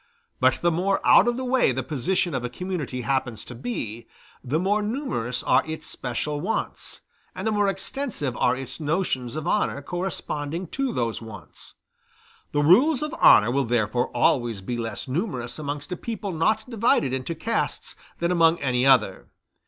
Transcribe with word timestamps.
But 0.39 0.61
the 0.63 0.71
more 0.71 0.99
out 1.05 1.27
of 1.27 1.37
the 1.37 1.45
way 1.45 1.71
the 1.71 1.83
position 1.83 2.33
of 2.33 2.43
a 2.43 2.49
community 2.49 3.01
happens 3.01 3.45
to 3.45 3.53
be, 3.53 4.07
the 4.43 4.57
more 4.57 4.81
numerous 4.81 5.43
are 5.43 5.61
its 5.67 5.85
special 5.85 6.41
wants, 6.41 7.01
and 7.35 7.45
the 7.45 7.51
more 7.51 7.67
extensive 7.67 8.35
are 8.37 8.55
its 8.55 8.79
notions 8.79 9.35
of 9.35 9.45
honor 9.45 9.79
corresponding 9.83 10.65
to 10.69 10.91
those 10.91 11.21
wants. 11.21 11.75
The 12.51 12.63
rules 12.63 13.03
of 13.03 13.13
honor 13.21 13.51
will 13.51 13.65
therefore 13.65 14.07
always 14.07 14.61
be 14.61 14.75
less 14.75 15.07
numerous 15.07 15.59
amongst 15.59 15.91
a 15.91 15.95
people 15.95 16.31
not 16.31 16.67
divided 16.67 17.13
into 17.13 17.35
castes 17.35 17.95
than 18.17 18.31
amongst 18.31 18.63
any 18.63 18.87
other. 18.87 19.27